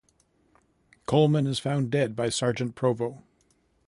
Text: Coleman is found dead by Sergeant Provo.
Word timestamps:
Coleman 1.05 1.45
is 1.45 1.59
found 1.59 1.91
dead 1.91 2.15
by 2.15 2.29
Sergeant 2.29 2.73
Provo. 2.73 3.21